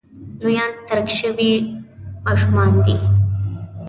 لویان 0.41 0.71
ترک 0.87 1.07
شوي 1.19 1.51
ماشومان 2.25 2.71
دي. 2.85 2.95